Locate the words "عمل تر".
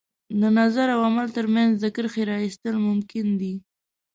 1.07-1.45